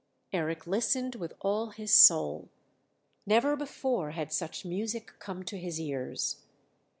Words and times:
Eric 0.33 0.65
listened 0.65 1.13
with 1.13 1.33
all 1.41 1.69
his 1.69 1.93
soul; 1.93 2.49
never 3.27 3.55
before 3.55 4.09
had 4.09 4.33
such 4.33 4.65
music 4.65 5.13
come 5.19 5.43
to 5.43 5.59
his 5.59 5.79
ears. 5.79 6.41